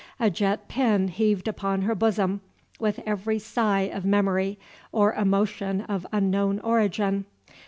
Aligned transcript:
A 0.19 0.31
jet 0.31 0.67
pin 0.67 1.09
heaved 1.09 1.47
upon 1.47 1.83
her 1.83 1.93
bosom 1.93 2.41
with 2.79 2.97
every 3.05 3.37
sigh 3.37 3.81
of 3.81 4.03
memory, 4.03 4.57
or 4.91 5.13
emotion 5.13 5.81
of 5.81 6.07
unknown 6.11 6.57
origin. 6.61 7.25